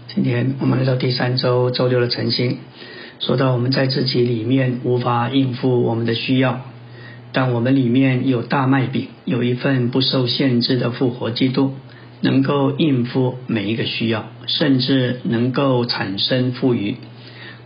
[0.09, 2.59] 今天我们来到第三周周六的晨星，
[3.20, 6.62] 说到我们在自己里面无法应付我们的需要，
[7.30, 11.76] 但我们里面有大麦饼，有一份不受限制的复活基督，
[12.22, 16.96] 能够应付每一个需要，甚至能够产生富余。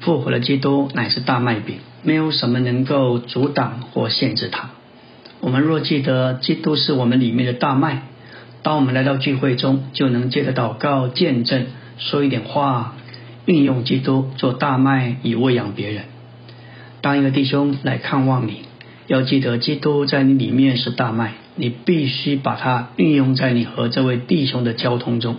[0.00, 1.76] 复活的基督乃是大麦饼。
[2.02, 4.70] 没有什么能够阻挡或限制它。
[5.40, 8.02] 我们若记得基督是我们里面的大麦，
[8.62, 11.66] 当我们来到聚会中，就能借着祷告见证，
[11.98, 12.94] 说一点话，
[13.44, 16.04] 运用基督做大麦以喂养别人。
[17.00, 18.60] 当一个弟兄来看望你，
[19.08, 25.36] 要记得基督在你里面是大麦，你必须把它运用在你和这位弟兄的交通中。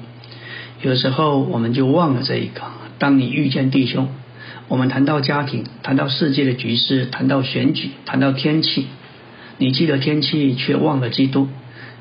[0.81, 2.61] 有时候我们就忘了这一个。
[2.99, 4.09] 当你遇见弟兄，
[4.67, 8.87] 我们谈到家庭，谈到世界的局势，谈到选举，谈到天气，
[9.57, 11.47] 你记得天气，却忘了基督。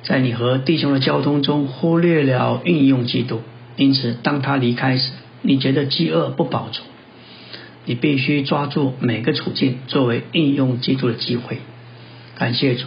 [0.02, 3.42] 在你和弟兄的交通中，忽略了运用基督。
[3.76, 5.10] 因此，当他离开时，
[5.42, 6.82] 你觉得饥饿不饱足。
[7.84, 11.58] 你必须抓住每个处境作为应用基督的机会。
[12.36, 12.86] 感谢主。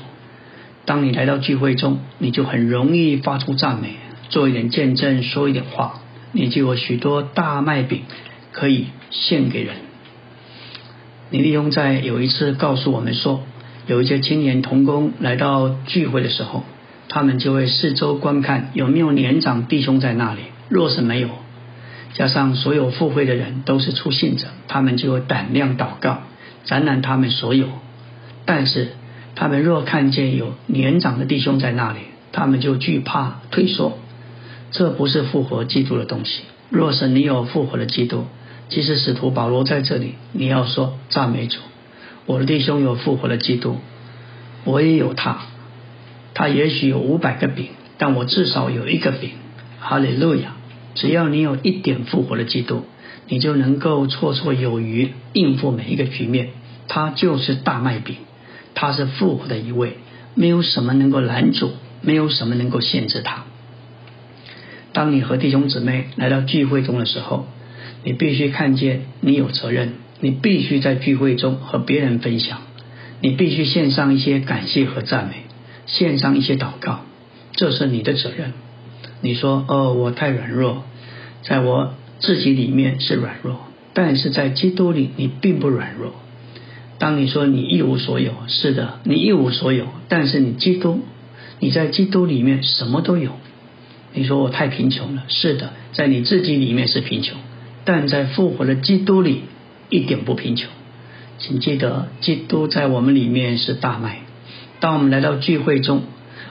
[0.90, 3.90] 当你来到聚会中，你就很容易发出赞美，
[4.30, 8.02] 做一点见证，说一点话，你就有许多大麦饼
[8.54, 9.76] 可以献给人。
[11.30, 13.44] 你利用在有一次告诉我们说，
[13.86, 16.64] 有一些青年童工来到聚会的时候，
[17.08, 20.40] 他们就会四周观看有没有年长弟兄在那里。
[20.70, 21.30] 若是没有，
[22.16, 26.24] 加上所有赴会的人都是出信者，他们就有胆量祷告，
[26.66, 27.68] 展览他们所有。
[28.46, 28.94] 但是。
[29.40, 32.00] 他们若看见有年长的弟兄在那里，
[32.34, 33.98] 他们就惧怕退缩。
[34.72, 36.42] 这不是复活基督的东西。
[36.70, 38.26] 若是你有复活的基督，
[38.68, 41.58] 即使使徒保罗在这里，你要说赞美主。
[42.26, 43.78] 我的弟兄有复活的基督，
[44.66, 45.38] 我也有他。
[46.34, 49.30] 他也许有五百个饼，但我至少有一个饼。
[49.80, 50.58] 哈利路亚！
[50.96, 52.84] 只要你有一点复活的基督，
[53.30, 56.50] 你就能够绰绰有余应付每一个局面。
[56.90, 58.18] 他就是大麦饼。
[58.82, 59.97] 他是复活的一位，
[60.36, 63.43] 没有什么能够拦阻，没有什么能够限制他。
[64.93, 67.45] 当你和弟兄姊妹来到聚会中的时候，
[68.05, 72.61] 你必须看见你有责任，你必须在聚会中和别人分享，
[73.19, 75.43] 你必须献上一些感谢和赞美，
[75.86, 77.01] 献上一些祷告，
[77.51, 78.53] 这是你的责任。
[79.19, 80.86] 你说：“哦，我太软弱，
[81.43, 83.59] 在我自己里面是软弱，
[83.93, 86.13] 但是在基督里你并不软弱。”
[87.00, 91.00] 当你说你一无所有，是的，你一无所有，但是你基督，
[91.60, 93.32] 你在基督里面什么都有。
[94.14, 97.38] 你说我太贫穷了，是的，在你自己里面是贫穷，
[97.86, 99.43] 但在复活的基督里
[99.89, 100.70] 一点不贫穷。
[101.38, 104.20] 请记得，基督在我们里面是大麦。
[104.82, 106.02] 当我们来到聚会中，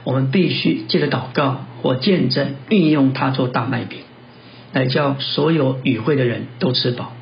[0.05, 3.99] 我们必须借着祷告或见证，运用它做大麦饼，
[4.73, 7.13] 来叫所有与会的人都吃饱。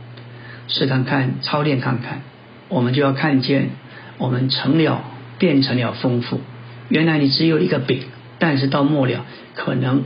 [0.68, 2.22] 试看看，操练看看。
[2.68, 3.70] 我们就要看见，
[4.18, 5.04] 我们成了
[5.38, 6.40] 变成了丰富。
[6.88, 8.00] 原来你只有一个饼，
[8.38, 10.04] 但是到末了可能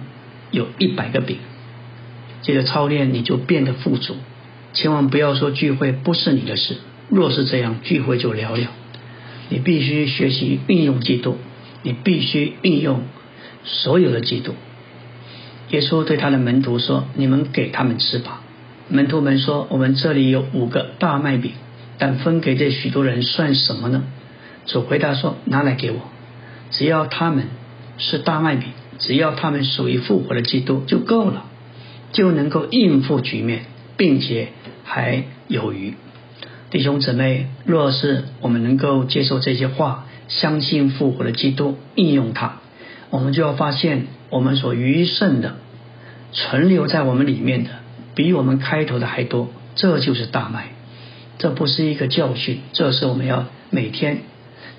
[0.50, 1.38] 有一百个饼。
[2.42, 4.16] 接着操练，你就变得富足。
[4.72, 6.76] 千万不要说聚会不是你的事。
[7.08, 8.66] 若是这样，聚会就寥寥。
[9.48, 11.38] 你必须学习运用基督，
[11.82, 13.02] 你必须运用
[13.64, 14.54] 所有的基督。
[15.70, 18.42] 耶稣对他的门徒说：“你们给他们吃吧。”
[18.88, 21.52] 门徒们说：“我们这里有五个大麦饼。”
[22.00, 24.02] 但分给这许多人算什么呢？
[24.66, 26.00] 主回答说：“拿来给我，
[26.70, 27.44] 只要他们
[27.98, 31.44] 是大麦饼，只要他们属于复活的基督就够了，
[32.12, 33.66] 就能够应付局面，
[33.98, 34.48] 并且
[34.82, 35.94] 还有余。”
[36.70, 42.60] 弟兄姊妹，若是我们能够接受这些话，相信复活的基督，应用它，
[43.10, 45.56] 我们就要发现，我们所余剩的
[46.32, 47.70] 存留在我们里面的，
[48.14, 49.50] 比我们开头的还多。
[49.74, 50.68] 这就是大麦。
[51.40, 54.18] 这不是一个教训，这是我们要每天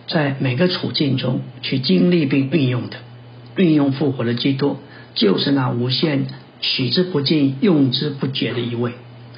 [0.07, 2.97] 在每个处境中去经历并运用的。
[3.55, 4.78] 运用复活的基督，
[5.16, 6.28] 就是那无限
[6.59, 8.91] 取之不尽、用之不竭的一位。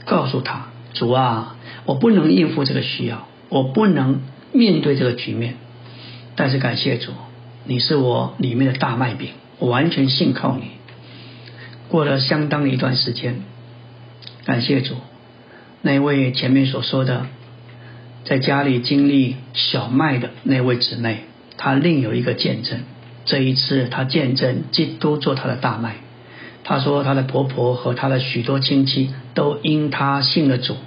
[0.04, 1.56] 告诉他：主啊，
[1.86, 4.20] 我不能应付这个需要，我不能
[4.52, 5.56] 面对这个局面。
[6.36, 7.14] 但是感谢主，
[7.64, 10.64] 你是我里面的大麦饼，我完全信靠你。
[11.88, 13.44] 过了相当一段时间，
[14.44, 14.96] 感谢主。
[15.86, 17.28] 那位前面所说的，
[18.24, 21.26] 在家里经历小麦的那位姊妹，
[21.58, 22.80] 她另有一个见证。
[23.26, 25.96] 这一次，她见证基督做她的大麦。
[26.64, 30.78] 她说，她的婆婆和她的许多亲戚都因她信了主，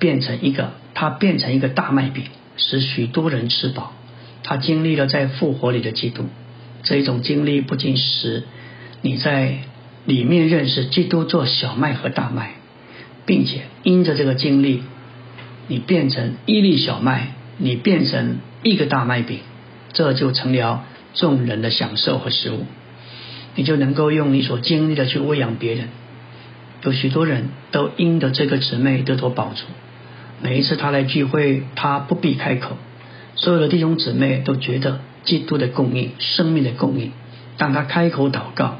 [0.00, 2.24] 变成一个，她变成一个大麦饼，
[2.56, 3.92] 使许多人吃饱。
[4.42, 6.24] 她经历了在复活里的基督，
[6.82, 8.42] 这一种经历不仅使
[9.02, 9.58] 你在
[10.04, 12.54] 里面认识基督做小麦和大麦。
[13.26, 14.82] 并且因着这个经历，
[15.68, 19.40] 你变成一粒小麦，你变成一个大麦饼，
[19.92, 22.64] 这就成了众人的享受和食物。
[23.54, 25.88] 你就能够用你所经历的去喂养别人。
[26.82, 29.64] 有许多人都因着这个姊妹得到保助。
[30.40, 32.76] 每一次他来聚会，他不必开口，
[33.34, 37.12] 所有的弟兄姊妹都觉得基督的供应、生命的供应。
[37.58, 38.78] 当他开口祷告，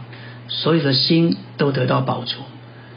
[0.49, 2.37] 所有的心都得到保住。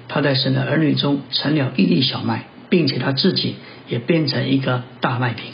[0.08, 3.56] 他在神的儿女中成了一粒小麦，并且他自己
[3.88, 5.46] 也变成一个大麦饼，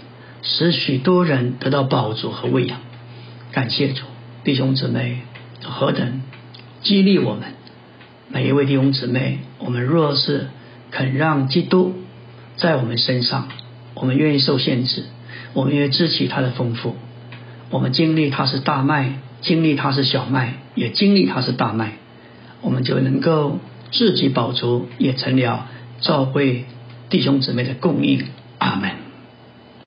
[0.42, 2.80] 使许多人得到饱足和喂养。
[3.52, 4.04] 感谢主，
[4.44, 5.22] 弟兄姊妹
[5.64, 6.22] 何等
[6.82, 7.54] 激励我们
[8.30, 10.48] 每一位弟兄姊妹，我们若是
[10.92, 11.96] 肯让基督
[12.58, 13.48] 在我们身上，
[13.96, 15.04] 我们愿意受限制，
[15.54, 16.96] 我们愿意支起他的丰富，
[17.70, 21.94] 我们经历他是大麦，经历他是小麦，也经历他是大麦，
[22.62, 23.60] 我们就能够
[23.92, 25.68] 自己饱足，也成了
[26.02, 26.66] 教会
[27.10, 28.24] 弟兄姊妹的供应。
[28.60, 29.09] 阿门。